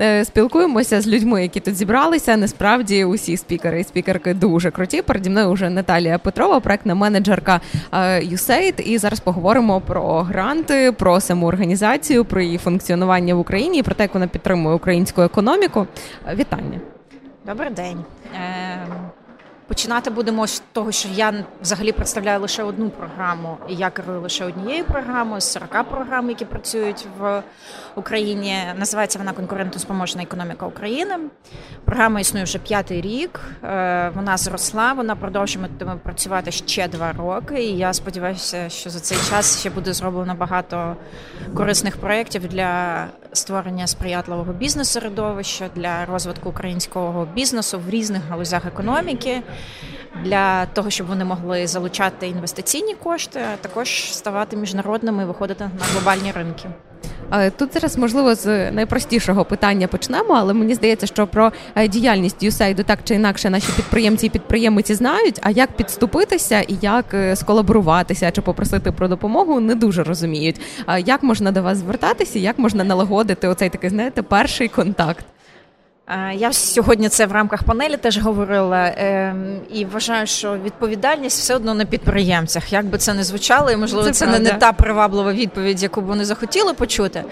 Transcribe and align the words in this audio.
Е, 0.00 0.24
спілкуємося 0.24 1.00
з 1.00 1.08
людьми, 1.08 1.42
які 1.42 1.60
тут 1.60 1.76
зібралися. 1.76 2.36
Насправді 2.36 3.04
усі 3.04 3.36
спікери 3.36 3.80
і 3.80 3.84
спікерки 3.84 4.34
дуже 4.34 4.70
круті. 4.70 5.02
Переді 5.02 5.30
мною 5.30 5.52
вже 5.52 5.70
Наталія 5.70 6.18
Петрова, 6.18 6.60
проектна 6.60 6.94
менеджерка 6.94 7.60
USAID. 8.32 8.80
І 8.80 8.98
зараз 8.98 9.20
поговоримо 9.20 9.80
про 9.80 10.22
гранти, 10.22 10.92
про 10.92 11.20
саму 11.20 11.46
організацію, 11.46 12.24
про 12.24 12.40
її 12.40 12.58
функціонування 12.58 13.34
в 13.34 13.38
Україні 13.38 13.78
і 13.78 13.82
про 13.82 13.94
те, 13.94 14.02
як 14.02 14.14
вона 14.14 14.26
підтримує 14.26 14.76
українську 14.76 15.22
економіку. 15.22 15.86
Вітання. 16.34 16.80
Добрий 17.46 17.70
день. 17.70 18.04
Починати 19.66 20.10
будемо 20.10 20.46
з 20.46 20.62
того, 20.72 20.92
що 20.92 21.08
я 21.14 21.44
взагалі 21.62 21.92
представляю 21.92 22.40
лише 22.40 22.62
одну 22.62 22.90
програму, 22.90 23.56
і 23.68 23.74
я 23.74 23.90
керую 23.90 24.20
лише 24.20 24.44
однією 24.44 24.84
програмою 24.84 25.40
з 25.40 25.52
40 25.52 25.88
програм, 25.88 26.28
які 26.28 26.44
працюють 26.44 27.06
в 27.18 27.42
Україні. 27.94 28.56
Називається 28.78 29.18
вона 29.18 29.32
конкурентоспроможна 29.32 30.22
економіка 30.22 30.66
України. 30.66 31.14
Програма 31.84 32.20
існує 32.20 32.44
вже 32.44 32.58
п'ятий 32.58 33.00
рік. 33.00 33.40
Е, 33.64 34.12
вона 34.14 34.36
зросла, 34.36 34.92
вона 34.92 35.16
продовжуватиме 35.16 35.96
працювати 35.96 36.50
ще 36.50 36.88
два 36.88 37.12
роки. 37.12 37.64
І 37.64 37.76
я 37.76 37.92
сподіваюся, 37.92 38.68
що 38.68 38.90
за 38.90 39.00
цей 39.00 39.18
час 39.30 39.60
ще 39.60 39.70
буде 39.70 39.92
зроблено 39.92 40.34
багато 40.34 40.96
корисних 41.54 41.96
проєктів 41.96 42.48
для 42.48 43.04
створення 43.32 43.86
сприятливого 43.86 44.52
бізнес-середовища, 44.52 45.68
для 45.74 46.04
розвитку 46.04 46.48
українського 46.48 47.28
бізнесу 47.34 47.80
в 47.86 47.90
різних 47.90 48.22
галузях 48.28 48.66
економіки 48.66 49.42
для 50.24 50.66
того, 50.66 50.90
щоб 50.90 51.06
вони 51.06 51.24
могли 51.24 51.66
залучати 51.66 52.28
інвестиційні 52.28 52.94
кошти, 52.94 53.40
а 53.54 53.56
також 53.56 54.14
ставати 54.14 54.56
міжнародними 54.56 55.22
і 55.22 55.26
виходити 55.26 55.64
на 55.64 55.84
глобальні 55.92 56.32
ринки. 56.32 56.68
Тут 57.56 57.74
зараз 57.74 57.98
можливо 57.98 58.34
з 58.34 58.70
найпростішого 58.70 59.44
питання 59.44 59.88
почнемо, 59.88 60.34
але 60.34 60.54
мені 60.54 60.74
здається, 60.74 61.06
що 61.06 61.26
про 61.26 61.52
е, 61.74 61.88
діяльність 61.88 62.42
USAID 62.42 62.84
так 62.84 62.98
чи 63.04 63.14
інакше 63.14 63.50
наші 63.50 63.72
підприємці 63.76 64.26
і 64.26 64.30
підприємиці 64.30 64.94
знають. 64.94 65.38
А 65.42 65.50
як 65.50 65.76
підступитися 65.76 66.60
і 66.60 66.76
як 66.80 67.14
е, 67.14 67.36
сколаборуватися 67.36 68.30
чи 68.30 68.40
попросити 68.40 68.92
про 68.92 69.08
допомогу, 69.08 69.60
не 69.60 69.74
дуже 69.74 70.02
розуміють. 70.02 70.60
Як 71.06 71.22
можна 71.22 71.52
до 71.52 71.62
вас 71.62 71.78
звертатися, 71.78 72.38
як 72.38 72.58
можна 72.58 72.84
налагодити 72.84 73.48
оцей 73.48 73.70
такий, 73.70 73.90
знаєте, 73.90 74.22
перший 74.22 74.68
контакт? 74.68 75.26
Е, 76.08 76.34
я 76.34 76.52
сьогодні 76.52 77.08
це 77.08 77.26
в 77.26 77.32
рамках 77.32 77.62
панелі 77.62 77.96
теж 77.96 78.18
говорила 78.18 78.92
ем, 78.96 79.60
і 79.70 79.84
вважаю, 79.84 80.26
що 80.26 80.58
відповідальність 80.64 81.38
все 81.38 81.54
одно 81.56 81.74
на 81.74 81.84
підприємцях. 81.84 82.72
Як 82.72 82.86
би 82.86 82.98
це 82.98 83.14
не 83.14 83.24
звучало, 83.24 83.70
і 83.70 83.76
можливо, 83.76 84.04
це, 84.04 84.12
це 84.12 84.26
не, 84.26 84.38
не 84.38 84.52
та 84.52 84.72
приваблива 84.72 85.32
відповідь, 85.32 85.82
яку 85.82 86.00
б 86.00 86.04
вони 86.04 86.24
захотіли 86.24 86.74
почути. 86.74 87.24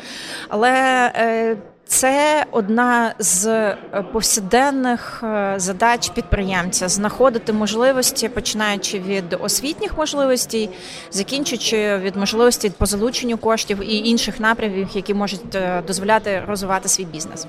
Але 0.48 0.70
е, 1.16 1.56
це 1.86 2.46
одна 2.50 3.14
з 3.18 3.46
е, 3.46 3.76
повсякденних 4.12 5.22
е, 5.22 5.54
задач 5.56 6.08
підприємця 6.08 6.88
знаходити 6.88 7.52
можливості, 7.52 8.28
починаючи 8.28 8.98
від 8.98 9.36
освітніх 9.40 9.98
можливостей, 9.98 10.70
закінчуючи 11.10 11.98
від 11.98 12.16
можливості 12.16 12.70
по 12.70 12.86
залученню 12.86 13.36
коштів 13.38 13.78
і 13.82 13.96
інших 13.96 14.40
напрямів, 14.40 14.88
які 14.94 15.14
можуть 15.14 15.54
е, 15.54 15.82
дозволяти 15.86 16.42
розвивати 16.48 16.88
свій 16.88 17.04
бізнес. 17.04 17.46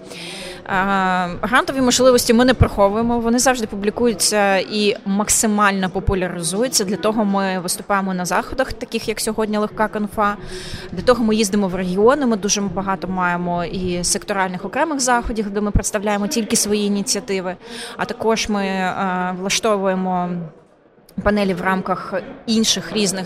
Грантові 1.41 1.81
можливості 1.81 2.33
ми 2.33 2.45
не 2.45 2.53
приховуємо, 2.53 3.19
вони 3.19 3.39
завжди 3.39 3.67
публікуються 3.67 4.57
і 4.57 4.95
максимально 5.05 5.89
популяризуються. 5.89 6.83
Для 6.83 6.95
того 6.95 7.25
ми 7.25 7.59
виступаємо 7.59 8.13
на 8.13 8.25
заходах, 8.25 8.73
таких 8.73 9.07
як 9.07 9.19
сьогодні 9.19 9.57
легка 9.57 9.87
конфа. 9.87 10.35
Для 10.91 11.01
того 11.01 11.23
ми 11.23 11.35
їздимо 11.35 11.67
в 11.67 11.75
регіони. 11.75 12.25
Ми 12.25 12.37
дуже 12.37 12.61
багато 12.61 13.07
маємо 13.07 13.65
і 13.65 14.03
сектор 14.03 14.32
секторальних 14.33 14.65
окремих 14.65 14.99
заходів, 14.99 15.49
де 15.49 15.61
ми 15.61 15.71
представляємо 15.71 16.27
тільки 16.27 16.55
свої 16.55 16.85
ініціативи. 16.85 17.55
А 17.97 18.05
також 18.05 18.49
ми 18.49 18.65
е, 18.65 19.35
влаштовуємо. 19.39 20.29
Панелі 21.23 21.53
в 21.53 21.61
рамках 21.61 22.13
інших 22.45 22.93
різних 22.93 23.25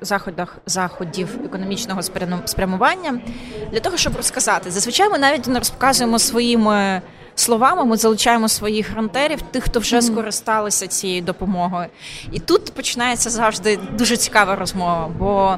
заходах 0.00 0.58
заходів 0.66 1.28
економічного 1.44 2.02
спрямування 2.44 3.20
для 3.72 3.80
того, 3.80 3.96
щоб 3.96 4.16
розказати. 4.16 4.70
Зазвичай 4.70 5.10
ми 5.10 5.18
навіть 5.18 5.46
не 5.46 5.58
розказуємо 5.58 6.18
своїми 6.18 7.02
словами 7.40 7.84
ми 7.84 7.96
залучаємо 7.96 8.48
своїх 8.48 8.90
грантерів, 8.90 9.42
тих, 9.42 9.64
хто 9.64 9.80
вже 9.80 10.02
скористалися 10.02 10.86
цією 10.86 11.22
допомогою. 11.22 11.86
І 12.32 12.38
тут 12.38 12.72
починається 12.74 13.30
завжди 13.30 13.78
дуже 13.98 14.16
цікава 14.16 14.56
розмова, 14.56 15.10
бо 15.18 15.56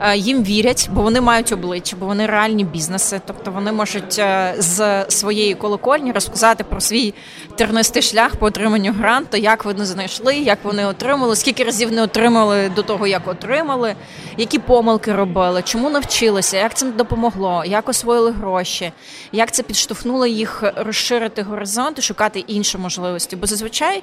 е, 0.00 0.16
їм 0.16 0.44
вірять, 0.44 0.90
бо 0.92 1.02
вони 1.02 1.20
мають 1.20 1.52
обличчя, 1.52 1.96
бо 2.00 2.06
вони 2.06 2.26
реальні 2.26 2.64
бізнеси. 2.64 3.20
Тобто 3.26 3.50
вони 3.50 3.72
можуть 3.72 4.18
е, 4.18 4.54
з 4.58 5.04
своєї 5.08 5.54
колокольні 5.54 6.12
розказати 6.12 6.64
про 6.64 6.80
свій 6.80 7.14
тернистий 7.56 8.02
шлях 8.02 8.36
по 8.36 8.46
отриманню 8.46 8.92
гранту, 8.92 9.36
як 9.36 9.64
вони 9.64 9.84
знайшли, 9.84 10.36
як 10.36 10.58
вони 10.62 10.86
отримали, 10.86 11.36
скільки 11.36 11.64
разів 11.64 11.92
не 11.92 12.02
отримали 12.02 12.68
до 12.68 12.82
того, 12.82 13.06
як 13.06 13.28
отримали, 13.28 13.94
які 14.36 14.58
помилки 14.58 15.12
робили, 15.12 15.62
чому 15.62 15.90
навчилися, 15.90 16.56
як 16.56 16.74
це 16.74 16.86
допомогло, 16.86 17.64
як 17.66 17.88
освоїли 17.88 18.30
гроші, 18.30 18.92
як 19.32 19.52
це 19.52 19.62
підштовхнуло 19.62 20.26
їх 20.26 20.64
розширити 20.76 21.21
розширити 21.22 21.42
горизонт 21.42 21.98
і 21.98 22.02
шукати 22.02 22.40
інші 22.40 22.78
можливості. 22.78 23.36
Бо 23.36 23.46
зазвичай, 23.46 24.02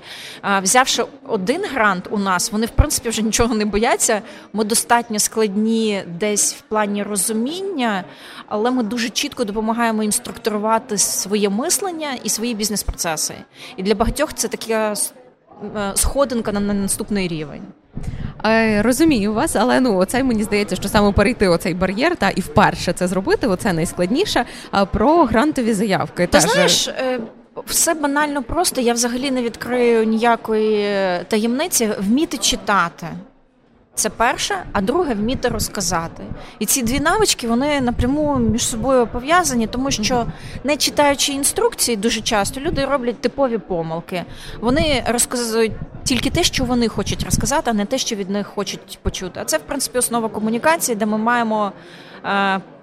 взявши 0.61 1.03
один 1.27 1.65
грант 1.65 2.07
у 2.11 2.17
нас, 2.17 2.51
вони 2.51 2.65
в 2.65 2.69
принципі 2.69 3.09
вже 3.09 3.21
нічого 3.21 3.55
не 3.55 3.65
бояться. 3.65 4.21
Ми 4.53 4.63
достатньо 4.63 5.19
складні 5.19 6.03
десь 6.07 6.53
в 6.53 6.61
плані 6.61 7.03
розуміння, 7.03 8.03
але 8.47 8.71
ми 8.71 8.83
дуже 8.83 9.09
чітко 9.09 9.43
допомагаємо 9.43 10.03
їм 10.03 10.11
структурувати 10.11 10.97
своє 10.97 11.49
мислення 11.49 12.17
і 12.23 12.29
свої 12.29 12.53
бізнес-процеси. 12.55 13.35
І 13.77 13.83
для 13.83 13.95
багатьох 13.95 14.33
це 14.33 14.47
така 14.47 14.93
е, 15.75 15.91
сходинка 15.95 16.51
на 16.51 16.73
наступний 16.73 17.27
рівень. 17.27 17.63
Е, 18.45 18.81
розумію 18.81 19.33
вас, 19.33 19.55
але 19.55 19.79
ну 19.79 19.97
оцей 19.97 20.23
мені 20.23 20.43
здається, 20.43 20.75
що 20.75 20.89
саме 20.89 21.11
перейти 21.11 21.47
оцей 21.47 21.73
бар'єр 21.73 22.15
та 22.15 22.29
і 22.29 22.41
вперше 22.41 22.93
це 22.93 23.07
зробити. 23.07 23.47
Оце 23.47 23.73
найскладніше. 23.73 24.45
А 24.71 24.85
про 24.85 25.25
грантові 25.25 25.73
заявки 25.73 26.27
Ти 26.27 26.39
теж... 26.39 26.51
знаєш. 26.51 26.87
Е, 26.87 27.19
все 27.65 27.93
банально 27.93 28.43
просто. 28.43 28.81
Я 28.81 28.93
взагалі 28.93 29.31
не 29.31 29.41
відкрию 29.43 30.03
ніякої 30.03 30.85
таємниці 31.27 31.89
вміти 31.99 32.37
читати. 32.37 33.07
Це 33.99 34.09
перше, 34.09 34.63
а 34.71 34.81
друге 34.81 35.13
вміти 35.13 35.47
розказати. 35.47 36.23
І 36.59 36.65
ці 36.65 36.83
дві 36.83 36.99
навички 36.99 37.47
вони 37.47 37.81
напряму 37.81 38.35
між 38.35 38.65
собою 38.65 39.07
пов'язані, 39.07 39.67
тому 39.67 39.91
що 39.91 40.25
не 40.63 40.77
читаючи 40.77 41.31
інструкції, 41.31 41.97
дуже 41.97 42.21
часто 42.21 42.59
люди 42.59 42.85
роблять 42.85 43.21
типові 43.21 43.57
помилки. 43.57 44.23
Вони 44.61 45.03
розказують 45.07 45.71
тільки 46.03 46.29
те, 46.29 46.43
що 46.43 46.65
вони 46.65 46.87
хочуть 46.87 47.23
розказати, 47.23 47.71
а 47.71 47.73
не 47.73 47.85
те, 47.85 47.97
що 47.97 48.15
від 48.15 48.29
них 48.29 48.47
хочуть 48.47 48.99
почути. 49.01 49.39
А 49.39 49.45
це 49.45 49.57
в 49.57 49.61
принципі 49.61 49.97
основа 49.97 50.29
комунікації, 50.29 50.95
де 50.95 51.05
ми 51.05 51.17
маємо 51.17 51.71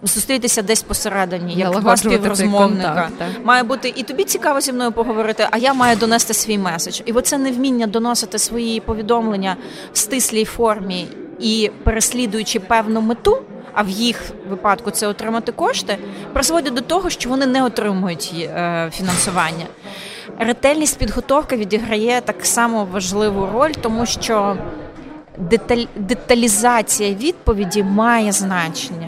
зустрітися 0.03 0.63
десь 0.63 0.83
посередині, 0.83 1.55
як 1.55 1.81
два 1.81 1.97
співрозмовника. 1.97 3.11
Має 3.45 3.63
бути 3.63 3.93
і 3.97 4.03
тобі 4.03 4.25
цікаво 4.25 4.61
зі 4.61 4.73
мною 4.73 4.93
поговорити, 4.93 5.49
а 5.51 5.59
я 5.59 5.75
маю 5.75 5.97
донести 5.97 6.35
свій 6.35 6.59
меседж. 6.59 7.01
І 7.05 7.13
оце 7.13 7.39
невміння 7.39 7.87
доносити 7.87 8.39
свої 8.39 8.81
повідомлення 8.81 9.57
в 9.93 9.99
стислій 9.99 10.45
формі 10.45 11.09
і 11.41 11.71
переслідуючи 11.85 12.61
певну 12.61 13.01
мету. 13.01 13.43
А 13.79 13.83
в 13.83 13.89
їх 13.89 14.23
випадку 14.51 14.91
це 14.91 15.07
отримати 15.07 15.53
кошти, 15.53 15.99
призводить 16.33 16.75
до 16.75 16.81
того, 16.81 17.11
що 17.11 17.29
вони 17.29 17.47
не 17.47 17.65
отримують 17.65 18.35
е, 18.35 18.91
фінансування. 18.95 19.67
Ретельність 20.39 20.99
підготовки 20.99 21.57
відіграє 21.57 22.21
так 22.21 22.47
само 22.47 22.85
важливу 22.93 23.49
роль, 23.53 23.73
тому 23.81 24.07
що 24.07 24.57
деталізація 25.97 27.15
відповіді 27.15 27.83
має 27.83 28.33
значення. 28.33 29.06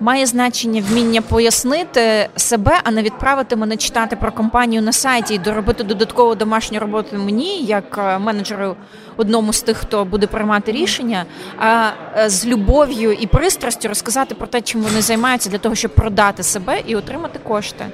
Має 0.00 0.26
значення 0.26 0.82
вміння 0.88 1.22
пояснити 1.22 2.28
себе, 2.36 2.80
а 2.84 2.90
не 2.90 3.02
відправити 3.02 3.56
мене 3.56 3.76
читати 3.76 4.16
про 4.16 4.32
компанію 4.32 4.82
на 4.82 4.92
сайті 4.92 5.34
і 5.34 5.38
доробити 5.38 5.84
додаткову 5.84 6.34
домашню 6.34 6.80
роботу 6.80 7.16
мені, 7.16 7.62
як 7.62 7.98
е, 7.98 8.18
менеджеру 8.18 8.76
одному 9.16 9.52
з 9.52 9.62
тих, 9.62 9.76
хто 9.76 10.04
буде 10.04 10.26
приймати 10.26 10.72
рішення, 10.72 11.24
а 11.58 11.90
е, 12.16 12.30
з 12.30 12.46
любов'ю 12.46 13.12
і 13.12 13.26
пристрастю 13.26 13.88
розказати 13.88 14.34
про 14.34 14.46
те, 14.46 14.60
чим 14.60 14.80
вони 14.80 15.02
займаються 15.02 15.50
для 15.50 15.58
того, 15.58 15.74
щоб 15.74 15.94
продати 15.94 16.42
себе 16.42 16.80
і 16.86 16.96
отримати 16.96 17.38
кошти. 17.38 17.86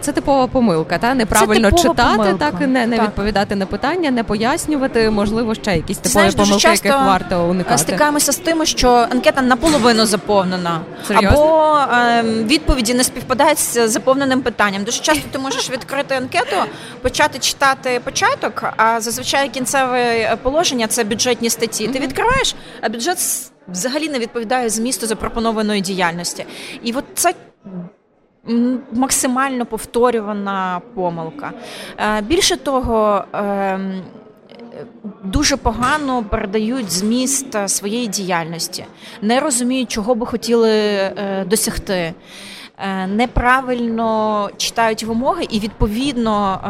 Це 0.00 0.12
типова 0.12 0.46
помилка, 0.46 0.98
та 0.98 1.14
неправильно 1.14 1.72
читати, 1.72 2.16
помилка. 2.16 2.50
так 2.50 2.60
не 2.60 2.86
не 2.86 2.96
так. 2.96 3.06
відповідати 3.06 3.56
на 3.56 3.66
питання, 3.66 4.10
не 4.10 4.24
пояснювати, 4.24 5.10
можливо, 5.10 5.54
ще 5.54 5.76
якісь 5.76 5.96
типові 5.96 6.12
Знаєш, 6.12 6.34
помилки, 6.34 6.68
яких 6.68 6.92
варто 6.92 7.48
уникати. 7.48 7.78
Стикаємося 7.78 8.32
з 8.32 8.36
тим, 8.36 8.66
що 8.66 8.90
анкета 8.90 9.42
наполовину 9.42 10.06
заповнена, 10.06 10.80
Серйозно? 11.08 11.28
або 11.28 11.78
е, 11.94 12.22
відповіді 12.22 12.94
не 12.94 13.04
співпадають 13.04 13.58
з 13.58 13.88
заповненим 13.88 14.42
питанням. 14.42 14.84
Дуже 14.84 15.02
часто 15.02 15.22
ти 15.30 15.38
можеш 15.38 15.70
відкрити 15.70 16.14
анкету, 16.14 16.56
почати 17.02 17.38
читати 17.38 18.00
початок, 18.04 18.64
а 18.76 19.00
зазвичай 19.00 19.48
кінцеве 19.48 20.36
положення 20.42 20.86
це 20.86 21.04
бюджетні 21.04 21.50
статті. 21.50 21.88
Ти 21.88 21.98
відкриваєш, 21.98 22.54
а 22.80 22.88
бюджет 22.88 23.18
взагалі 23.68 24.08
не 24.08 24.18
відповідає 24.18 24.68
змісту 24.68 25.06
запропонованої 25.06 25.80
діяльності, 25.80 26.46
і 26.82 26.92
от 26.92 27.04
це 27.14 27.34
максимально 28.92 29.66
повторювана 29.66 30.80
помилка. 30.94 31.52
Більше 32.22 32.56
того, 32.56 33.24
ем, 33.32 34.02
дуже 35.24 35.56
погано 35.56 36.24
передають 36.24 36.90
зміст 36.90 37.68
своєї 37.68 38.06
діяльності, 38.06 38.84
не 39.22 39.40
розуміють, 39.40 39.90
чого 39.90 40.14
би 40.14 40.26
хотіли 40.26 40.70
е, 40.70 41.44
досягти. 41.46 42.14
Е, 42.82 43.06
неправильно 43.06 44.50
читають 44.56 45.04
вимоги, 45.04 45.46
і 45.50 45.60
відповідно 45.60 46.60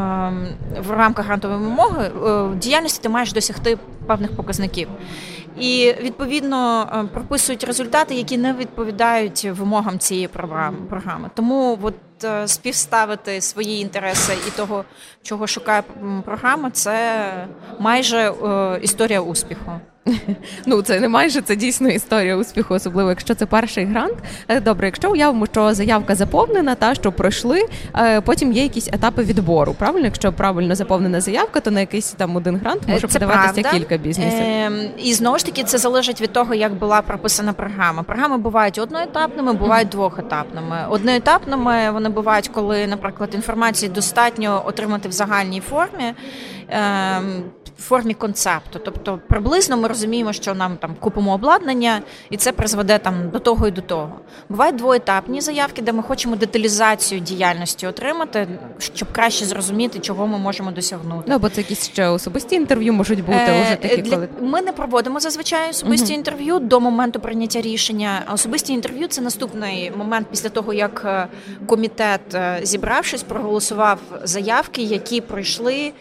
в 0.89 0.91
рамках 0.91 1.27
грантової 1.27 1.61
вимоги 1.61 2.05
е, 2.07 2.43
в 2.43 2.57
діяльності 2.57 3.03
ти 3.03 3.09
маєш 3.09 3.33
досягти 3.33 3.79
певних 4.07 4.37
показників. 4.37 4.89
І 5.61 5.95
відповідно 6.01 6.89
прописують 7.13 7.65
результати, 7.65 8.15
які 8.15 8.39
не 8.39 8.53
відповідають 8.53 9.45
вимогам 9.45 9.99
цієї 9.99 10.29
програми. 10.89 11.31
Тому 11.35 11.79
от 11.83 11.95
співставити 12.51 13.41
свої 13.41 13.81
інтереси 13.81 14.33
і 14.49 14.51
того, 14.51 14.85
чого 15.23 15.47
шукає 15.47 15.83
програма, 16.25 16.71
це 16.71 17.25
майже 17.79 18.33
історія 18.83 19.21
успіху. 19.21 19.73
Ну, 20.67 20.83
це 20.83 21.01
не 21.01 21.09
майже 21.09 21.41
це 21.41 21.57
дійсно 21.57 21.89
історія 21.89 22.37
успіху, 22.37 22.75
особливо 22.75 23.11
якщо 23.11 23.35
це 23.35 23.47
перший 23.47 23.85
грант. 23.85 24.15
Е, 24.49 24.61
добре, 24.61 24.87
якщо 24.87 25.11
уявимо, 25.11 25.47
що 25.47 25.75
заявка 25.75 26.15
заповнена, 26.15 26.75
та 26.75 26.95
що 26.95 27.13
пройшли, 27.13 27.67
е, 27.97 28.21
потім 28.21 28.53
є 28.53 28.63
якісь 28.63 28.89
етапи 28.89 29.23
відбору. 29.23 29.75
Правильно, 29.79 30.05
якщо 30.05 30.33
правильно 30.33 30.75
заповнена 30.75 31.21
заявка, 31.21 31.61
то 31.61 31.71
на 31.71 31.81
якийсь 31.81 32.13
там 32.13 32.37
один 32.37 32.57
грант 32.57 32.89
може 32.89 33.09
це 33.09 33.19
подаватися 33.19 33.63
правда. 33.63 33.79
кілька 33.79 33.97
бізнесів. 33.97 34.41
Е, 34.41 34.91
І 34.99 35.15
знову 35.15 35.39
ж 35.39 35.47
таки, 35.47 35.65
це 35.65 35.79
залежить 35.79 36.21
від 36.21 36.33
того, 36.33 36.55
як 36.55 36.75
була 36.75 37.03
прописана 37.03 37.53
програма. 37.53 38.03
Програми 38.03 38.39
бувають 38.39 38.79
одноетапними, 38.79 39.53
бувають 39.53 39.89
mm-hmm. 39.89 39.91
двохетапними. 39.91 40.87
Одноетапними 40.91 41.91
вони 41.91 42.09
бувають, 42.09 42.49
коли, 42.49 42.87
наприклад, 42.87 43.31
інформації 43.35 43.93
достатньо 43.93 44.63
отримати 44.67 45.09
в 45.09 45.13
загальній 45.13 45.61
формі. 45.61 46.15
Е, 46.71 47.23
в 47.81 47.83
формі 47.83 48.15
концепту. 48.15 48.81
Тобто, 48.85 49.21
приблизно 49.29 49.77
ми 49.77 49.89
розуміємо, 49.89 50.33
що 50.33 50.55
нам 50.55 50.77
там 50.77 50.95
купимо 51.01 51.35
обладнання, 51.35 52.03
і 52.31 52.37
це 52.37 52.53
призведе 52.53 52.99
там 52.99 53.31
до 53.31 53.39
того 53.39 53.69
і 53.69 53.71
до 53.71 53.81
того. 53.81 54.21
Бувають 54.49 54.77
двоетапні 54.77 55.41
заявки, 55.41 55.83
де 55.83 55.93
ми 55.93 56.03
хочемо 56.03 56.37
деталізацію 56.37 57.21
діяльності 57.21 57.87
отримати, 57.87 58.49
щоб 58.79 59.13
краще 59.13 59.45
зрозуміти, 59.45 59.99
чого 59.99 60.27
ми 60.27 60.39
можемо 60.39 60.71
досягнути. 60.71 61.25
Ну, 61.27 61.39
бо 61.39 61.49
це 61.49 61.61
якісь 61.61 61.89
ще 61.89 62.09
особисті 62.09 62.55
інтерв'ю 62.55 62.93
можуть 62.93 63.25
бути 63.25 63.39
е, 63.39 63.63
вже 63.63 63.77
такі. 63.77 64.03
Для... 64.03 64.15
Коли... 64.15 64.29
Ми 64.41 64.63
не 64.63 64.73
проводимо 64.73 65.21
зазвичай 65.21 65.71
особисті 65.71 66.13
uh 66.13 66.17
інтерв'ю 66.17 66.59
до 66.59 66.81
моменту 66.81 67.21
прийняття 67.21 67.61
рішення. 67.61 68.23
Особисті 68.35 68.73
інтерв'ю 68.73 69.09
це 69.09 69.21
наступний 69.21 69.93
момент 69.97 70.27
після 70.31 70.49
того, 70.49 70.73
як 70.73 71.03
е, 71.05 71.27
комітет, 71.67 72.35
е, 72.35 72.61
зібравшись, 72.63 73.23
проголосував 73.23 73.99
заявки, 74.25 74.83
які 74.83 75.21
пройшли 75.21 75.93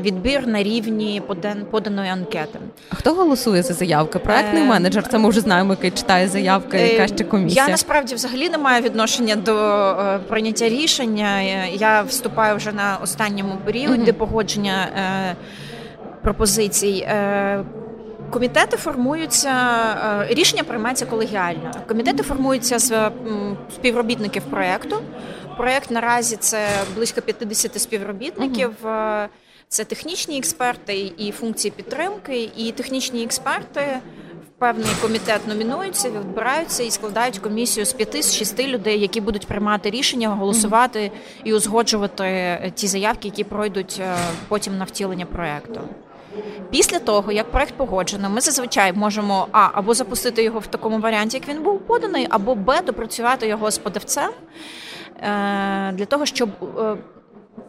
відбір 0.00 0.46
на 0.46 0.62
рівні 0.62 1.22
поданої 1.70 2.10
анкети. 2.10 2.58
А 2.90 2.94
хто 2.94 3.14
голосує 3.14 3.62
за 3.62 3.74
заявки? 3.74 4.18
Проектний 4.18 4.62
е, 4.62 4.66
менеджер. 4.66 5.08
Це 5.08 5.18
ми 5.18 5.28
вже 5.28 5.40
знаємо, 5.40 5.72
який 5.72 5.90
читає 5.90 6.28
заявки, 6.28 6.76
е, 6.76 6.92
яка 6.92 7.06
ще 7.06 7.24
комісія. 7.24 7.64
Я 7.64 7.70
насправді 7.70 8.14
взагалі 8.14 8.48
не 8.48 8.58
маю 8.58 8.82
відношення 8.82 9.36
до 9.36 9.54
е, 9.54 10.18
прийняття 10.18 10.68
рішення. 10.68 11.40
Я 11.72 12.02
вступаю 12.02 12.56
вже 12.56 12.72
на 12.72 12.98
останньому 13.02 13.56
періоді 13.64 14.10
угу. 14.10 14.18
погодження 14.18 14.88
пропозицій. 16.22 17.08
Комітети 18.30 18.76
формуються, 18.76 19.52
рішення 20.28 20.64
приймається 20.64 21.06
колегіально. 21.06 21.70
Комітети 21.88 22.22
формуються 22.22 22.78
з 22.78 23.10
співробітників 23.74 24.42
проєкту. 24.42 24.96
Проєкт 25.56 25.90
наразі 25.90 26.36
це 26.36 26.58
близько 26.96 27.22
50 27.22 27.80
співробітників. 27.80 28.70
uh 28.84 29.26
це 29.68 29.84
технічні 29.84 30.38
експерти 30.38 31.12
і 31.18 31.32
функції 31.32 31.72
підтримки, 31.76 32.50
і 32.56 32.72
технічні 32.72 33.24
експерти 33.24 34.00
в 34.46 34.58
певний 34.58 34.90
комітет 35.02 35.46
номінуються, 35.46 36.10
відбираються 36.10 36.82
і 36.82 36.90
складають 36.90 37.38
комісію 37.38 37.86
з 37.86 37.92
п'яти 37.92 38.22
з 38.22 38.34
шести 38.34 38.66
людей, 38.66 39.00
які 39.00 39.20
будуть 39.20 39.46
приймати 39.46 39.90
рішення, 39.90 40.28
голосувати 40.28 41.10
і 41.44 41.54
узгоджувати 41.54 42.72
ті 42.74 42.86
заявки, 42.86 43.28
які 43.28 43.44
пройдуть 43.44 43.96
е, 44.00 44.16
потім 44.48 44.78
на 44.78 44.84
втілення 44.84 45.26
проекту. 45.26 45.80
Після 46.70 46.98
того, 46.98 47.32
як 47.32 47.50
проект 47.50 47.74
погоджено, 47.74 48.30
ми 48.30 48.40
зазвичай 48.40 48.92
можемо 48.92 49.48
а 49.52 49.68
або 49.72 49.94
запустити 49.94 50.42
його 50.42 50.58
в 50.58 50.66
такому 50.66 50.98
варіанті, 50.98 51.36
як 51.36 51.48
він 51.48 51.62
був 51.62 51.80
поданий, 51.80 52.26
або 52.30 52.54
б 52.54 52.82
допрацювати 52.86 53.48
його 53.48 53.70
з 53.70 53.78
подавцем 53.78 54.30
е, 54.30 55.92
для 55.92 56.04
того, 56.04 56.26
щоб 56.26 56.48
е, 56.78 56.96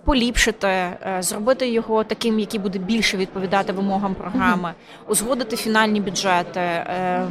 поліпшити, 0.06 0.68
е, 0.68 1.18
зробити 1.19 1.69
його 1.69 2.03
таким, 2.03 2.39
який 2.39 2.59
буде 2.59 2.80
більше 2.80 3.18
відповідати 3.18 3.74
вимогам 3.74 4.15
програми, 4.15 4.74
узгодити 5.07 5.56
фінальні 5.56 6.01
бюджети, 6.01 6.59
ем, 6.59 7.27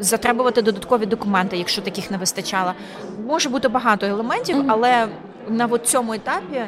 затребувати 0.00 0.62
додаткові 0.62 1.06
документи, 1.06 1.56
якщо 1.56 1.82
таких 1.82 2.10
не 2.10 2.16
вистачало. 2.16 2.72
Може 3.26 3.48
бути 3.48 3.68
багато 3.68 4.06
елементів, 4.06 4.64
але 4.68 5.08
на 5.48 5.78
цьому 5.78 6.12
етапі. 6.12 6.62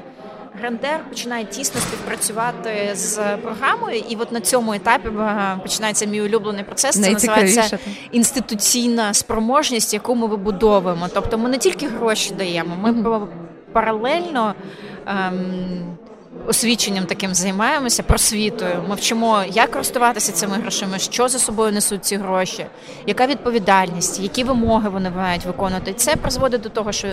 Грантер 0.60 1.00
починає 1.08 1.44
тісно 1.44 1.81
співпрацювати 1.81 2.90
з 2.94 3.37
програмою, 3.37 4.02
і 4.08 4.16
от 4.16 4.32
на 4.32 4.40
цьому 4.40 4.72
етапі 4.72 5.08
е, 5.08 5.58
починається 5.62 6.06
мій 6.06 6.22
улюблений 6.22 6.64
процес. 6.64 7.02
Це 7.02 7.11
називається 7.11 7.78
інституційна 8.12 9.14
спроможність, 9.14 9.94
яку 9.94 10.14
ми 10.14 10.26
вибудовуємо. 10.26 11.08
Тобто, 11.14 11.38
ми 11.38 11.49
не 11.49 11.58
тільки 11.58 11.88
гроші 11.88 12.34
даємо, 12.34 12.76
ми 12.82 12.93
паралельно 13.72 14.54
Um, 15.08 15.99
освіченням 16.49 17.05
таким 17.05 17.35
займаємося, 17.35 18.03
просвітою. 18.03 18.85
Ми 18.89 18.95
вчимо, 18.95 19.43
як 19.53 19.71
користуватися 19.71 20.33
цими 20.33 20.56
грошима, 20.56 20.99
що 20.99 21.29
за 21.29 21.39
собою 21.39 21.73
несуть 21.73 22.05
ці 22.05 22.17
гроші, 22.17 22.67
яка 23.06 23.27
відповідальність, 23.27 24.21
які 24.21 24.45
вимоги 24.45 24.89
вони 24.89 25.11
мають 25.11 25.45
виконувати. 25.45 25.93
Це 25.93 26.17
призводить 26.17 26.61
до 26.61 26.69
того, 26.69 26.93
що 26.93 27.09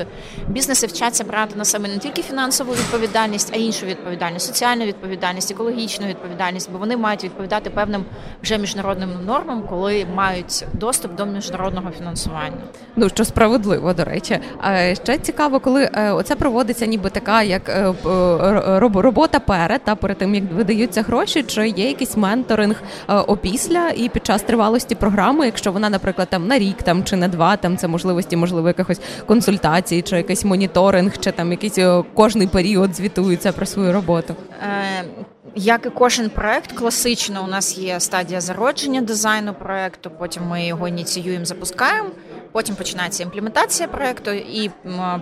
бізнеси 0.47 0.87
вчаться 0.87 1.23
брати 1.23 1.55
на 1.55 1.65
себе 1.65 1.87
не 1.89 1.97
тільки 1.97 2.21
фінансову 2.21 2.73
відповідальність, 2.73 3.51
а 3.53 3.57
іншу 3.57 3.85
відповідальність, 3.85 4.45
соціальну 4.45 4.85
відповідальність, 4.85 5.51
екологічну 5.51 6.07
відповідальність, 6.07 6.69
бо 6.71 6.77
вони 6.77 6.97
мають 6.97 7.23
відповідати 7.23 7.69
певним 7.69 8.05
вже 8.43 8.57
міжнародним 8.57 9.09
нормам, 9.25 9.63
коли 9.69 10.05
мають 10.15 10.65
доступ 10.73 11.15
до 11.15 11.25
міжнародного 11.25 11.91
фінансування. 11.91 12.57
Ну 12.95 13.09
що 13.09 13.25
справедливо 13.25 13.93
до 13.93 14.03
речі, 14.03 14.39
ще 15.03 15.17
цікаво, 15.17 15.59
коли 15.59 15.89
е, 15.93 16.11
оце 16.11 16.35
проводиться, 16.35 16.85
ніби 16.85 17.09
така 17.09 17.43
як 17.43 17.69
е, 17.69 17.93
робота 19.25 19.39
перед 19.39 19.83
та 19.83 19.95
перед 19.95 20.17
тим 20.17 20.35
як 20.35 20.43
видаються 20.53 21.01
гроші, 21.01 21.43
чи 21.43 21.67
є 21.67 21.87
якийсь 21.87 22.17
менторинг 22.17 22.75
е, 23.09 23.13
опісля 23.13 23.89
і 23.89 24.09
під 24.09 24.25
час 24.25 24.41
тривалості 24.41 24.95
програми, 24.95 25.45
якщо 25.45 25.71
вона, 25.71 25.89
наприклад, 25.89 26.27
там 26.29 26.47
на 26.47 26.59
рік 26.59 26.83
там 26.83 27.03
чи 27.03 27.15
на 27.15 27.27
два, 27.27 27.57
там 27.57 27.77
це 27.77 27.87
можливості, 27.87 28.35
можливо, 28.35 28.67
якихось 28.67 28.99
консультацій, 29.25 30.01
чи 30.01 30.17
якийсь 30.17 30.45
моніторинг, 30.45 31.17
чи 31.17 31.31
там 31.31 31.51
якийсь 31.51 31.77
е, 31.77 32.03
кожний 32.13 32.47
період 32.47 32.95
звітується 32.95 33.51
про 33.51 33.65
свою 33.65 33.93
роботу. 33.93 34.35
Е, 34.63 35.03
як 35.55 35.85
і 35.85 35.89
кожен 35.89 36.29
проект, 36.29 36.71
класично 36.71 37.43
у 37.43 37.47
нас 37.47 37.77
є 37.77 37.99
стадія 37.99 38.41
зародження 38.41 39.01
дизайну 39.01 39.53
проекту. 39.53 40.11
Потім 40.19 40.43
ми 40.49 40.65
його 40.65 40.87
ініціюємо, 40.87 41.45
запускаємо. 41.45 42.09
Потім 42.55 42.75
починається 42.75 43.23
імплементація 43.23 43.87
проекту, 43.87 44.31
і 44.31 44.71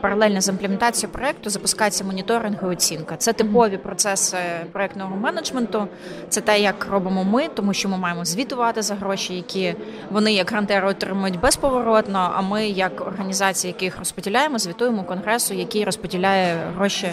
паралельно 0.02 0.42
з 0.42 0.48
імплементацією 0.48 1.14
проекту 1.14 1.50
запускається 1.50 2.04
моніторинг 2.04 2.58
і 2.64 2.66
оцінка. 2.66 3.18
Це 3.18 3.34
типові 3.34 3.78
процеси 3.78 4.38
проектного 4.72 5.16
менеджменту. 5.16 5.88
Це 6.30 6.42
те, 6.42 6.60
як 6.60 6.88
робимо 6.92 7.24
ми, 7.24 7.48
тому 7.48 7.74
що 7.74 7.90
ми 7.90 7.98
маємо 7.98 8.26
звітувати 8.26 8.82
за 8.82 8.96
гроші, 8.96 9.36
які 9.36 9.76
вони 10.12 10.34
як 10.34 10.52
грантери 10.52 10.88
отримують 10.88 11.40
безповоротно. 11.40 12.32
А 12.36 12.42
ми, 12.42 12.68
як 12.68 13.02
організація, 13.02 13.74
яких 13.74 14.00
розподіляємо, 14.00 14.60
звітуємо 14.60 15.04
конгресу, 15.04 15.54
який 15.54 15.84
розподіляє 15.84 16.58
гроші 16.76 17.12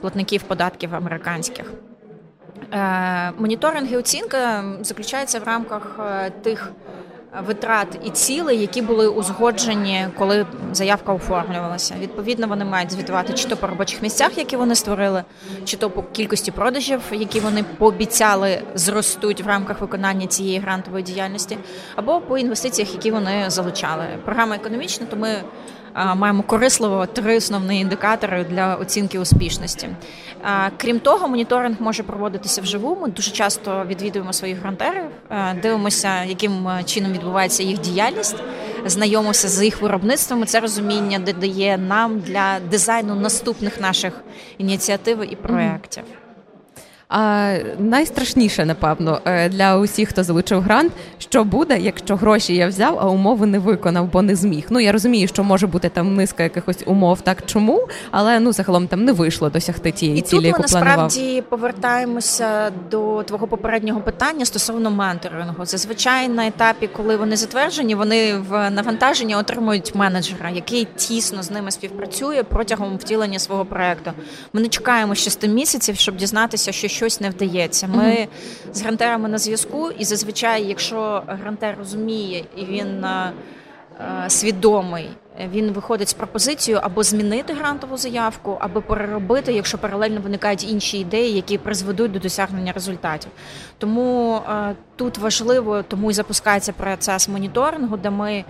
платників 0.00 0.42
податків 0.42 0.94
американських. 0.94 1.72
Е, 2.72 3.32
моніторинг 3.38 3.92
і 3.92 3.96
оцінка 3.96 4.64
заключається 4.80 5.38
в 5.38 5.44
рамках 5.44 6.00
е, 6.00 6.30
тих 6.30 6.72
витрат 7.42 7.98
і 8.04 8.10
цілей, 8.10 8.60
які 8.60 8.82
були 8.82 9.08
узгоджені, 9.08 10.06
коли 10.18 10.46
заявка 10.72 11.12
оформлювалася. 11.14 11.94
Відповідно, 12.00 12.46
вони 12.46 12.64
мають 12.64 12.92
звітувати 12.92 13.32
чи 13.32 13.48
то 13.48 13.56
по 13.56 13.66
робочих 13.66 14.02
місцях, 14.02 14.38
які 14.38 14.56
вони 14.56 14.74
створили, 14.74 15.24
чи 15.64 15.76
то 15.76 15.90
по 15.90 16.02
кількості 16.02 16.50
продажів, 16.50 17.00
які 17.12 17.40
вони 17.40 17.64
пообіцяли 17.78 18.62
зростуть 18.74 19.40
в 19.40 19.46
рамках 19.46 19.80
виконання 19.80 20.26
цієї 20.26 20.58
грантової 20.58 21.04
діяльності, 21.04 21.58
або 21.96 22.20
по 22.20 22.38
інвестиціях, 22.38 22.94
які 22.94 23.10
вони 23.10 23.50
залучали. 23.50 24.04
Програма 24.24 24.56
економічна, 24.56 25.06
то 25.06 25.16
ми 25.16 25.28
маємо 25.94 26.42
корисливо 26.42 27.06
три 27.06 27.36
основні 27.36 27.80
індикатори 27.80 28.44
для 28.44 28.74
оцінки 28.74 29.18
успішності. 29.18 29.88
Крім 30.76 31.00
того, 31.00 31.28
моніторинг 31.28 31.76
може 31.80 32.02
проводитися 32.02 32.60
вживу. 32.60 32.98
Ми 33.02 33.08
дуже 33.08 33.30
часто 33.30 33.84
відвідуємо 33.86 34.32
своїх 34.32 34.58
грантерів, 34.58 35.04
дивимося, 35.62 36.24
яким 36.24 36.68
чином 36.84 37.12
відбувається 37.12 37.62
їх 37.62 37.80
діяльність. 37.80 38.36
знайомився 38.86 39.48
з 39.48 39.64
їх 39.64 39.82
виробництвами. 39.82 40.46
Це 40.46 40.60
розуміння 40.60 41.18
додає 41.18 41.78
нам 41.78 42.20
для 42.20 42.58
дизайну 42.70 43.14
наступних 43.14 43.80
наших 43.80 44.24
ініціатив 44.58 45.32
і 45.32 45.36
проєктів. 45.36 46.04
А 47.16 47.56
найстрашніше, 47.78 48.64
напевно, 48.64 49.20
е, 49.24 49.48
для 49.48 49.78
усіх, 49.78 50.08
хто 50.08 50.24
залучив 50.24 50.60
грант, 50.60 50.92
що 51.18 51.44
буде, 51.44 51.78
якщо 51.78 52.16
гроші 52.16 52.54
я 52.54 52.68
взяв, 52.68 52.98
а 53.00 53.08
умови 53.08 53.46
не 53.46 53.58
виконав, 53.58 54.12
бо 54.12 54.22
не 54.22 54.36
зміг. 54.36 54.66
Ну 54.70 54.80
я 54.80 54.92
розумію, 54.92 55.28
що 55.28 55.44
може 55.44 55.66
бути 55.66 55.88
там 55.88 56.16
низка 56.16 56.42
якихось 56.42 56.82
умов, 56.86 57.20
так 57.20 57.46
чому, 57.46 57.88
але 58.10 58.40
ну 58.40 58.52
загалом 58.52 58.88
там 58.88 59.04
не 59.04 59.12
вийшло 59.12 59.50
досягти 59.50 59.90
тієї 59.90 60.18
і 60.18 60.22
цілі, 60.22 60.38
тут 60.38 60.46
яку 60.46 60.62
ми 60.62 60.68
планував. 60.68 60.96
насправді 60.98 61.42
повертаємося 61.48 62.70
до 62.90 63.22
твого 63.22 63.46
попереднього 63.46 64.00
питання 64.00 64.44
стосовно 64.44 64.90
менторингу. 64.90 65.64
Зазвичай 65.64 66.28
на 66.28 66.46
етапі, 66.46 66.86
коли 66.86 67.16
вони 67.16 67.36
затверджені, 67.36 67.94
вони 67.94 68.34
в 68.34 68.70
навантаженні 68.70 69.36
отримують 69.36 69.94
менеджера, 69.94 70.50
який 70.50 70.86
тісно 70.96 71.42
з 71.42 71.50
ними 71.50 71.70
співпрацює 71.70 72.42
протягом 72.42 72.96
втілення 72.96 73.38
свого 73.38 73.64
проекту. 73.64 74.10
Ми 74.52 74.60
не 74.60 74.68
чекаємо 74.68 75.14
6 75.14 75.48
місяців, 75.48 75.96
щоб 75.96 76.16
дізнатися, 76.16 76.72
що 76.72 77.03
щось 77.04 77.20
не 77.20 77.30
вдається. 77.30 77.86
Ми 77.86 78.04
mm-hmm. 78.04 78.28
з 78.72 78.82
грантерами 78.82 79.28
на 79.28 79.38
зв'язку, 79.38 79.90
і 79.98 80.04
зазвичай, 80.04 80.64
якщо 80.64 81.22
грантер 81.26 81.76
розуміє 81.78 82.44
і 82.56 82.64
він 82.64 83.04
е, 83.04 83.32
е, 84.00 84.30
свідомий, 84.30 85.08
він 85.52 85.72
виходить 85.72 86.08
з 86.08 86.12
пропозицією 86.12 86.80
або 86.84 87.02
змінити 87.02 87.52
грантову 87.52 87.96
заявку, 87.96 88.56
або 88.60 88.80
переробити, 88.82 89.52
якщо 89.52 89.78
паралельно 89.78 90.20
виникають 90.20 90.70
інші 90.70 90.98
ідеї, 90.98 91.34
які 91.34 91.58
призведуть 91.58 92.12
до 92.12 92.18
досягнення 92.18 92.72
результатів. 92.72 93.30
Тому 93.78 94.36
е, 94.36 94.74
тут 94.96 95.18
важливо, 95.18 95.82
тому 95.82 96.10
і 96.10 96.14
запускається 96.14 96.72
процес 96.72 97.28
моніторингу, 97.28 97.96
де 97.96 98.10
ми 98.10 98.44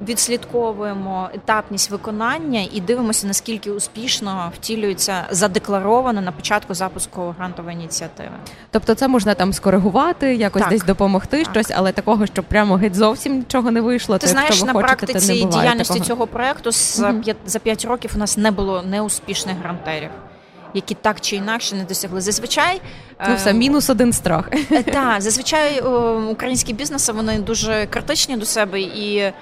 відслідковуємо 0.00 1.30
етапність 1.34 1.90
виконання 1.90 2.66
і 2.72 2.80
дивимося, 2.80 3.26
наскільки 3.26 3.70
успішно 3.70 4.52
втілюється 4.54 5.24
задекларовано 5.30 6.20
на 6.20 6.32
початку 6.32 6.74
запуску 6.74 7.34
грантової 7.38 7.76
ініціативи. 7.76 8.30
Тобто, 8.70 8.94
це 8.94 9.08
можна 9.08 9.34
там 9.34 9.52
скоригувати, 9.52 10.34
якось 10.34 10.62
так. 10.62 10.70
десь 10.70 10.82
допомогти 10.82 11.44
так. 11.44 11.52
щось, 11.52 11.72
але 11.76 11.92
такого, 11.92 12.26
щоб 12.26 12.44
прямо 12.44 12.76
геть 12.76 12.94
зовсім 12.94 13.38
нічого 13.38 13.70
не 13.70 13.80
вийшло. 13.80 14.18
Ти 14.18 14.26
то, 14.26 14.32
знаєш, 14.32 14.62
на 14.62 14.72
хочете, 14.72 14.96
практиці 14.96 15.44
не 15.44 15.50
діяльності 15.50 15.92
такого. 15.92 16.08
цього 16.08 16.26
проекту 16.26 16.70
mm-hmm. 16.70 17.34
за 17.46 17.58
п'ять 17.58 17.84
років 17.84 18.10
у 18.14 18.18
нас 18.18 18.36
не 18.36 18.50
було 18.50 18.82
неуспішних 18.82 19.56
грантерів. 19.62 20.10
Які 20.74 20.94
так 20.94 21.20
чи 21.20 21.36
інакше 21.36 21.74
не 21.76 21.84
досягли. 21.84 22.20
Зазвичай 22.20 22.80
ну 23.28 23.34
все, 23.34 23.52
мінус 23.52 23.90
один 23.90 24.12
страх. 24.12 24.48
Е, 24.72 24.82
так, 24.82 25.20
зазвичай 25.22 25.80
українські 26.30 26.72
бізнеси 26.72 27.12
вони 27.12 27.38
дуже 27.38 27.86
критичні 27.86 28.36
до 28.36 28.46
себе 28.46 28.80
і 28.80 29.18
Ем, 29.18 29.32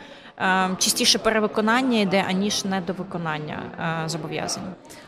частіше 0.79 1.19
перевиконання 1.19 2.01
йде, 2.01 2.25
аніж 2.29 2.65
недовиконання 2.65 3.63
е, 4.05 4.09
зобов'язань. 4.09 4.63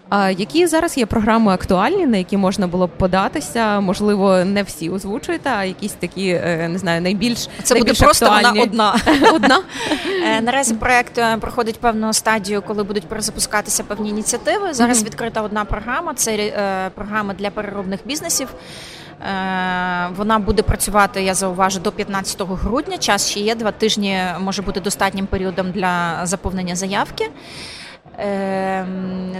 А 0.08 0.30
які 0.30 0.66
зараз 0.66 0.99
є 0.99 1.06
програми 1.06 1.52
актуальні, 1.52 2.06
на 2.06 2.16
які 2.16 2.37
можна 2.37 2.66
було 2.66 2.87
б 2.87 2.90
податися? 2.90 3.80
Можливо, 3.80 4.44
не 4.44 4.62
всі 4.62 4.90
озвучуєте, 4.90 5.50
а 5.50 5.64
якісь 5.64 5.92
такі 5.92 6.28
е, 6.28 6.68
не 6.68 6.78
знаю, 6.78 7.02
найбільш 7.02 7.49
це 7.62 7.75
найбільш 7.75 7.99
буде 7.99 8.04
просто 8.04 8.26
актуальні. 8.26 8.60
вона 8.70 8.94
одна. 8.94 8.94
одна 9.34 9.60
е, 10.25 10.40
наразі 10.40 10.75
проект 10.75 11.20
проходить 11.40 11.80
певну 11.80 12.12
стадію, 12.12 12.62
коли 12.62 12.82
будуть 12.82 13.08
перезапускатися 13.08 13.84
певні 13.84 14.10
ініціативи. 14.10 14.75
Зараз 14.75 15.02
mm-hmm. 15.02 15.06
відкрита 15.06 15.42
одна 15.42 15.64
програма. 15.64 16.14
Це 16.14 16.90
програма 16.94 17.34
для 17.34 17.50
переробних 17.50 18.00
бізнесів. 18.06 18.49
Е, 19.20 20.08
вона 20.16 20.38
буде 20.38 20.62
працювати, 20.62 21.22
я 21.22 21.34
зауважу, 21.34 21.80
до 21.80 21.92
15 21.92 22.42
грудня. 22.42 22.99
Час 22.99 23.30
ще 23.30 23.40
є 23.40 23.54
два 23.54 23.72
тижні, 23.72 24.20
може 24.40 24.62
бути 24.62 24.80
достатнім 25.20 25.26
періодом 25.26 25.72
для 25.72 26.26
заповнення 26.26 26.76
заявки. 26.76 27.30
Е, 28.18 28.86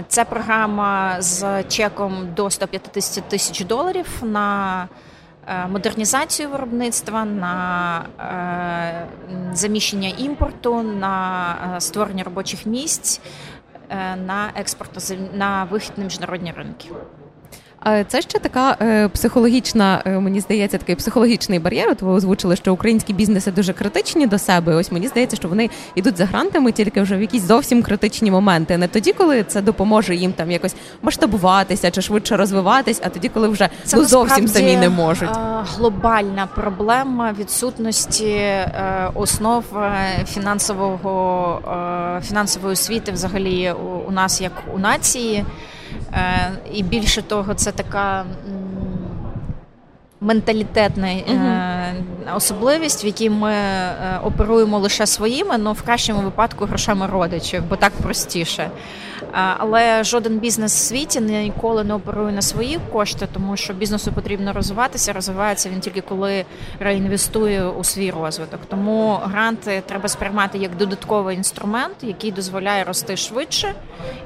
це 0.07 0.25
програма 0.25 1.15
з 1.19 1.63
чеком 1.63 2.33
до 2.35 2.49
150 2.49 3.23
тисяч 3.23 3.65
доларів 3.65 4.07
на 4.23 4.87
е, 5.47 5.67
модернізацію 5.67 6.49
виробництва, 6.49 7.25
на 7.25 8.05
заміщення 9.53 10.09
імпорту, 10.17 10.81
на 10.83 11.75
створення 11.79 12.23
робочих 12.23 12.65
місць, 12.65 13.21
на 14.25 14.51
експорт 14.55 15.13
на 15.33 15.63
вихід 15.63 15.93
на 15.97 16.03
міжнародні 16.03 16.51
ринки. 16.51 16.89
Це 18.07 18.21
ще 18.21 18.39
така 18.39 18.77
е, 18.81 19.07
психологічна, 19.07 20.01
е, 20.05 20.19
мені 20.19 20.39
здається, 20.39 20.77
такий 20.77 20.95
психологічний 20.95 21.59
бар'єр. 21.59 21.89
От 21.91 22.01
ви 22.01 22.11
озвучили, 22.11 22.55
що 22.55 22.73
українські 22.73 23.13
бізнеси 23.13 23.51
дуже 23.51 23.73
критичні 23.73 24.27
до 24.27 24.39
себе. 24.39 24.75
Ось 24.75 24.91
мені 24.91 25.07
здається, 25.07 25.35
що 25.35 25.47
вони 25.47 25.69
йдуть 25.95 26.17
за 26.17 26.25
грантами 26.25 26.71
тільки 26.71 27.01
вже 27.01 27.17
в 27.17 27.21
якісь 27.21 27.43
зовсім 27.43 27.83
критичні 27.83 28.31
моменти. 28.31 28.77
Не 28.77 28.87
тоді, 28.87 29.13
коли 29.13 29.43
це 29.43 29.61
допоможе 29.61 30.15
їм 30.15 30.33
там 30.33 30.51
якось 30.51 30.75
масштабуватися 31.01 31.91
чи 31.91 32.01
швидше 32.01 32.37
розвиватись, 32.37 33.01
а 33.03 33.09
тоді, 33.09 33.29
коли 33.29 33.47
вже 33.47 33.69
це 33.83 33.97
ну, 33.97 34.05
зовсім 34.05 34.47
самі 34.47 34.77
не 34.77 34.89
можуть. 34.89 35.29
Глобальна 35.75 36.47
проблема 36.55 37.35
відсутності 37.39 38.33
е, 38.33 39.11
основ 39.13 39.63
фінансового 40.27 42.21
фінансової 42.27 42.73
освіти, 42.73 43.11
взагалі 43.11 43.73
у 44.07 44.11
нас 44.11 44.41
як 44.41 44.53
у 44.75 44.79
нації. 44.79 45.45
Е, 46.13 46.51
і 46.73 46.83
більше 46.83 47.21
того, 47.21 47.53
це 47.53 47.71
така 47.71 48.25
менталітетна 50.21 51.07
uh 51.07 51.71
особливість, 52.35 53.03
в 53.03 53.05
якій 53.05 53.29
ми 53.29 53.51
е, 53.51 54.19
оперуємо 54.23 54.79
лише 54.79 55.05
своїми, 55.05 55.49
але 55.63 55.71
в 55.73 55.81
кращому 55.81 56.21
випадку 56.21 56.65
грошами 56.65 57.07
родичів, 57.07 57.63
бо 57.69 57.75
так 57.75 57.91
простіше. 57.93 58.69
Але 59.57 60.03
жоден 60.03 60.39
бізнес 60.39 60.75
в 60.75 60.77
світі 60.77 61.21
ніколи 61.21 61.83
не 61.83 61.93
оперує 61.93 62.31
на 62.31 62.41
свої 62.41 62.79
кошти, 62.91 63.27
тому 63.33 63.57
що 63.57 63.73
бізнесу 63.73 64.11
потрібно 64.11 64.53
розвиватися. 64.53 65.13
Розвивається 65.13 65.69
він 65.69 65.79
тільки 65.79 66.01
коли 66.01 66.45
реінвестує 66.79 67.67
у 67.67 67.83
свій 67.83 68.11
розвиток. 68.11 68.59
Тому 68.67 69.19
гранти 69.23 69.83
треба 69.85 70.09
сприймати 70.09 70.57
як 70.57 70.77
додатковий 70.77 71.37
інструмент, 71.37 71.95
який 72.01 72.31
дозволяє 72.31 72.83
рости 72.83 73.17
швидше 73.17 73.73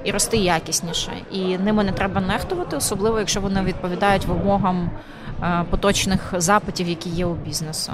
і 0.04 0.12
рости 0.12 0.38
якісніше. 0.38 1.12
І 1.32 1.58
ними 1.58 1.84
не 1.84 1.92
треба 1.92 2.22
нехтувати, 2.22 2.78
особливо 2.78 3.20
якщо 3.20 3.42
вони 3.42 3.62
відповідають 3.62 4.26
вимогам. 4.26 4.92
Е, 5.44 5.64
поточних 5.70 6.34
запитів, 6.38 6.88
які 6.88 7.10
є 7.10 7.26
у 7.26 7.34
бізнесу. 7.34 7.92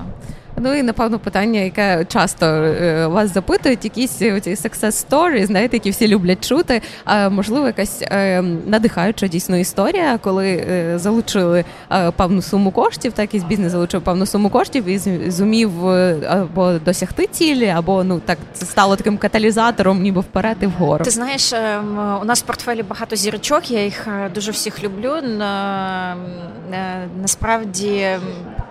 Ну 0.58 0.74
і 0.74 0.84
напевно 0.84 1.20
питання, 1.20 1.60
яке 1.60 2.05
часто 2.05 2.46
е, 2.46 3.08
вас 3.08 3.34
запитують, 3.34 3.84
якісь 3.84 4.12
ці 4.12 4.31
success 4.34 5.08
story, 5.10 5.46
знаєте, 5.46 5.75
які 5.75 5.89
всі 5.89 6.08
люблять 6.08 6.48
чути. 6.48 6.81
А 7.05 7.29
можливо, 7.29 7.65
якась 7.65 8.01
е, 8.01 8.41
надихаюча 8.65 9.27
дійсно 9.27 9.58
історія, 9.58 10.20
коли 10.24 10.65
залучили 10.96 11.65
певну 12.15 12.41
суму 12.41 12.72
коштів, 12.72 13.13
так 13.13 13.36
і 13.36 13.39
бізнес 13.39 13.72
залучив 13.72 14.01
певну 14.01 14.25
суму 14.25 14.50
коштів 14.50 14.86
і 14.86 14.98
зумів 15.31 15.88
або 16.29 16.72
досягти 16.72 17.27
цілі, 17.27 17.67
або 17.67 18.03
ну 18.03 18.20
так 18.20 18.38
це 18.53 18.65
стало 18.65 18.96
таким 18.96 19.17
каталізатором, 19.17 20.01
ніби 20.01 20.22
вперед 20.22 20.58
і 20.62 20.65
вгору. 20.65 21.05
Ти 21.05 21.12
знаєш, 21.12 21.53
ем, 21.53 22.17
у 22.22 22.25
нас 22.25 22.43
в 22.43 22.46
портфелі 22.46 22.84
багато 22.84 23.15
зірочок. 23.15 23.72
Я 23.72 23.84
їх 23.84 24.08
дуже 24.36 24.51
всіх 24.51 24.84
люблю. 24.84 25.15
Насправді 27.22 28.08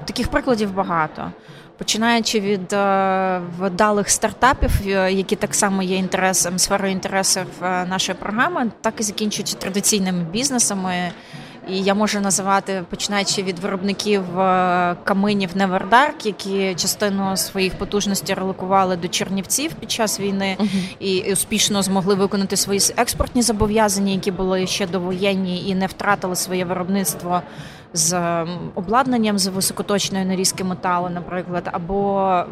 таких 0.05 0.29
прикладів 0.29 0.75
багато. 0.75 1.33
Починаючи 1.81 2.41
від 2.41 2.73
е, 2.73 3.41
вдалих 3.59 4.11
стартапів, 4.11 4.71
е, 4.87 5.13
які 5.13 5.37
так 5.37 5.55
само 5.55 5.83
є 5.83 5.97
інтересом 5.97 6.59
сферою 6.59 6.93
інтересів 6.93 7.47
е, 7.63 7.85
нашої 7.87 8.19
програми, 8.19 8.71
так 8.81 8.95
і 8.99 9.03
закінчуючи 9.03 9.55
традиційними 9.55 10.25
бізнесами. 10.33 11.13
І 11.69 11.83
я 11.83 11.95
можу 11.95 12.21
називати 12.21 12.85
починаючи 12.91 13.43
від 13.43 13.59
виробників 13.59 14.23
каминів 15.05 15.51
Невердарк, 15.55 16.27
які 16.27 16.75
частину 16.75 17.37
своїх 17.37 17.75
потужностей 17.75 18.35
релокували 18.35 18.97
до 18.97 19.09
Чернівців 19.09 19.73
під 19.73 19.91
час 19.91 20.21
війни 20.21 20.57
uh-huh. 20.61 20.97
і 21.01 21.33
успішно 21.33 21.83
змогли 21.83 22.15
виконати 22.15 22.57
свої 22.57 22.81
експортні 22.97 23.43
зобов'язання, 23.43 24.13
які 24.13 24.31
були 24.31 24.67
ще 24.67 24.87
довоєнні 24.87 25.69
і 25.69 25.75
не 25.75 25.87
втратили 25.87 26.37
своє 26.37 26.65
виробництво 26.65 27.43
з 27.93 28.45
обладнанням 28.75 29.39
з 29.39 29.47
високоточної 29.47 30.25
нарізки 30.25 30.65
металу, 30.65 31.09
наприклад, 31.09 31.69
або 31.73 32.45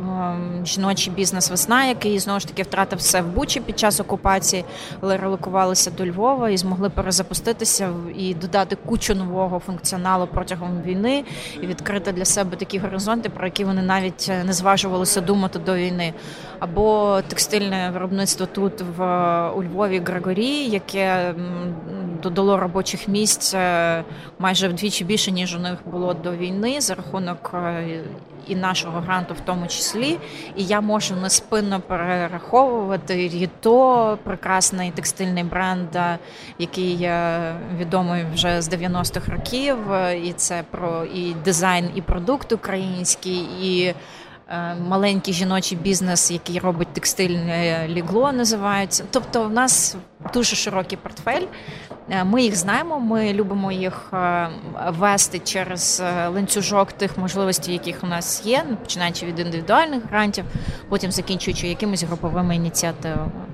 жіночий 0.64 1.12
бізнес 1.12 1.50
весна, 1.50 1.84
який 1.84 2.18
знову 2.18 2.40
ж 2.40 2.48
таки 2.48 2.62
втратив 2.62 2.98
все 2.98 3.22
в 3.22 3.26
Бучі 3.26 3.60
під 3.60 3.78
час 3.78 4.00
окупації, 4.00 4.64
але 5.00 5.16
релокувалися 5.16 5.90
до 5.90 6.06
Львова 6.06 6.50
і 6.50 6.56
змогли 6.56 6.90
перезапуститися 6.90 7.90
і 8.16 8.34
додати 8.34 8.76
кучу 8.86 9.14
нового 9.14 9.58
функціоналу 9.58 10.26
протягом 10.26 10.82
війни 10.82 11.24
і 11.62 11.66
відкрити 11.66 12.12
для 12.12 12.24
себе 12.24 12.56
такі 12.56 12.78
горизонти, 12.78 13.28
про 13.28 13.46
які 13.46 13.64
вони 13.64 13.82
навіть 13.82 14.26
е, 14.30 14.44
не 14.44 14.52
зважувалися 14.52 15.20
думати 15.20 15.58
до 15.58 15.74
війни. 15.74 16.14
Або 16.58 17.18
текстильне 17.28 17.90
виробництво 17.92 18.46
тут 18.46 18.72
в 18.96 19.02
у 19.50 19.62
Львові 19.62 20.02
Григорі, 20.06 20.64
яке 20.64 21.34
додало 22.22 22.60
робочих 22.60 23.08
місць 23.08 23.54
е, 23.54 24.04
майже 24.38 24.68
вдвічі 24.68 25.04
більше 25.04 25.27
більше 25.28 25.32
ніж 25.32 25.54
у 25.54 25.58
них 25.58 25.78
було 25.86 26.14
до 26.14 26.32
війни 26.32 26.80
за 26.80 26.94
рахунок 26.94 27.54
і 28.46 28.56
нашого 28.56 29.00
гранту, 29.00 29.34
в 29.34 29.40
тому 29.40 29.66
числі. 29.66 30.18
І 30.56 30.64
я 30.64 30.80
можу 30.80 31.16
неспинно 31.16 31.80
перераховувати 31.80 33.28
Ріто, 33.28 34.18
прекрасний 34.24 34.90
текстильний 34.90 35.44
бренд, 35.44 35.88
який 36.58 37.10
відомий 37.78 38.24
вже 38.34 38.62
з 38.62 38.68
90-х 38.68 39.32
років. 39.32 39.76
І 40.24 40.32
це 40.32 40.62
про 40.70 41.04
і 41.04 41.34
дизайн, 41.44 41.90
і 41.94 42.02
продукт 42.02 42.52
український, 42.52 43.46
і 43.62 43.84
Е, 43.88 43.94
маленький 44.88 45.34
жіночий 45.34 45.78
бізнес, 45.78 46.30
який 46.30 46.58
робить 46.58 46.88
текстильне 46.92 47.88
лігло, 47.88 48.32
називається. 48.32 49.04
Тобто, 49.10 49.44
в 49.44 49.50
нас 49.50 49.96
дуже 50.34 50.56
широкий 50.56 50.98
портфель. 51.02 51.46
Е, 52.10 52.24
ми 52.24 52.42
їх 52.42 52.56
знаємо, 52.56 53.00
ми 53.00 53.32
любимо 53.32 53.72
їх 53.72 54.10
е, 54.12 54.48
вести 54.88 55.38
через 55.38 56.02
ланцюжок 56.34 56.92
тих 56.92 57.18
можливостей, 57.18 57.74
яких 57.74 58.04
у 58.04 58.06
нас 58.06 58.46
є, 58.46 58.64
починаючи 58.80 59.26
від 59.26 59.38
індивідуальних 59.38 60.02
грантів, 60.10 60.44
потім 60.88 61.12
закінчуючи 61.12 61.68
якимись 61.68 62.02
груповими 62.02 62.56
ініціативами. 62.56 63.47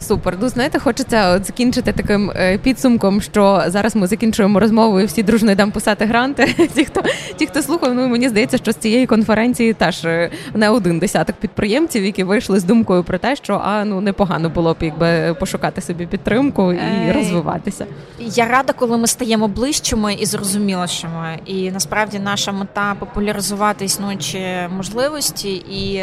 Супер. 0.00 0.36
Ну, 0.40 0.48
знаєте, 0.48 0.78
хочеться 0.78 1.30
от 1.30 1.44
закінчити 1.44 1.92
таким 1.92 2.30
е, 2.36 2.58
підсумком, 2.58 3.20
що 3.20 3.62
зараз 3.66 3.96
ми 3.96 4.06
закінчуємо 4.06 4.60
розмову 4.60 5.00
і 5.00 5.04
всі 5.04 5.22
дружно 5.22 5.52
йдемо 5.52 5.72
писати 5.72 6.04
гранти. 6.04 6.54
Ті, 6.74 6.84
хто 6.84 7.02
ті, 7.36 7.46
хто 7.46 7.62
слухав, 7.62 7.94
ну 7.94 8.08
мені 8.08 8.28
здається, 8.28 8.58
що 8.58 8.72
з 8.72 8.76
цієї 8.76 9.06
конференції 9.06 9.72
теж 9.72 10.04
е, 10.04 10.30
не 10.54 10.70
один 10.70 10.98
десяток 10.98 11.36
підприємців, 11.36 12.04
які 12.04 12.24
вийшли 12.24 12.60
з 12.60 12.64
думкою 12.64 13.04
про 13.04 13.18
те, 13.18 13.36
що 13.36 13.60
а 13.64 13.84
ну 13.84 14.00
непогано 14.00 14.48
було 14.48 14.72
б 14.74 14.76
якби 14.80 15.34
пошукати 15.34 15.80
собі 15.80 16.06
підтримку 16.06 16.72
і 16.72 17.12
розвиватися. 17.12 17.86
Я 18.18 18.46
рада, 18.46 18.72
коли 18.72 18.98
ми 18.98 19.06
стаємо 19.06 19.48
ближчими 19.48 20.14
і 20.14 20.26
зрозумілішими. 20.26 21.38
І 21.46 21.70
насправді 21.70 22.18
наша 22.18 22.52
мета 22.52 22.94
популяризувати 22.98 23.84
існуючі 23.84 24.46
можливості 24.76 25.52
і 25.54 26.02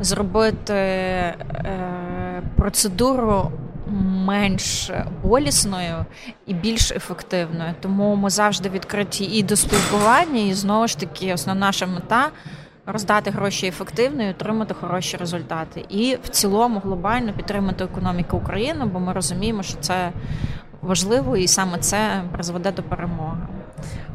зробити. 0.00 0.74
Е- 0.74 1.34
процедуру 2.56 3.25
менш 4.26 4.90
болісною 5.22 6.04
і 6.46 6.54
більш 6.54 6.92
ефективною. 6.92 7.74
Тому 7.80 8.16
ми 8.16 8.30
завжди 8.30 8.68
відкриті 8.68 9.24
і 9.32 9.42
до 9.42 9.56
спілкування, 9.56 10.40
і 10.40 10.54
знову 10.54 10.88
ж 10.88 10.98
таки, 10.98 11.34
основна 11.34 11.66
наша 11.66 11.86
мета. 11.86 12.28
Роздати 12.88 13.30
гроші 13.30 13.66
ефективно 13.66 14.22
і 14.22 14.30
отримати 14.30 14.74
хороші 14.74 15.16
результати, 15.16 15.84
і 15.88 16.18
в 16.24 16.28
цілому 16.28 16.80
глобально 16.84 17.32
підтримати 17.32 17.84
економіку 17.84 18.36
України, 18.36 18.84
бо 18.84 19.00
ми 19.00 19.12
розуміємо, 19.12 19.62
що 19.62 19.76
це 19.80 20.12
важливо, 20.82 21.36
і 21.36 21.48
саме 21.48 21.78
це 21.78 22.22
призведе 22.32 22.72
до 22.72 22.82
перемоги. 22.82 23.38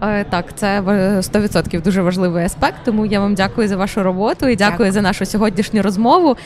Е, 0.01 0.23
так, 0.23 0.45
це 0.55 0.81
100% 0.81 1.81
дуже 1.81 2.01
важливий 2.01 2.45
аспект. 2.45 2.75
Тому 2.85 3.05
я 3.05 3.19
вам 3.19 3.35
дякую 3.35 3.67
за 3.67 3.77
вашу 3.77 4.03
роботу 4.03 4.47
і 4.47 4.55
дякую, 4.55 4.71
дякую. 4.71 4.91
за 4.91 5.01
нашу 5.01 5.25
сьогоднішню 5.25 5.81
розмову. 5.81 6.37